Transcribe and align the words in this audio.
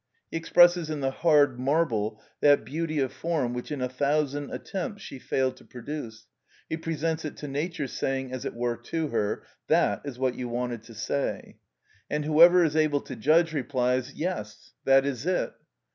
He 0.31 0.37
expresses 0.37 0.89
in 0.89 1.01
the 1.01 1.11
hard 1.11 1.59
marble 1.59 2.19
that 2.39 2.65
beauty 2.65 2.97
of 2.97 3.13
form 3.13 3.53
which 3.53 3.71
in 3.71 3.81
a 3.81 3.87
thousand 3.87 4.49
attempts 4.51 5.03
she 5.03 5.19
failed 5.19 5.57
to 5.57 5.63
produce, 5.63 6.25
he 6.67 6.75
presents 6.75 7.23
it 7.23 7.37
to 7.37 7.47
nature, 7.47 7.85
saying, 7.85 8.31
as 8.33 8.43
it 8.43 8.55
were, 8.55 8.77
to 8.77 9.09
her, 9.09 9.43
"That 9.67 10.01
is 10.03 10.17
what 10.17 10.33
you 10.33 10.49
wanted 10.49 10.81
to 10.85 10.95
say!" 10.95 11.59
And 12.09 12.25
whoever 12.25 12.63
is 12.63 12.75
able 12.75 13.01
to 13.01 13.15
judge 13.15 13.53
replies, 13.53 14.15
"Yes, 14.15 14.71
that 14.85 15.05
is 15.05 15.27
it." 15.27 15.53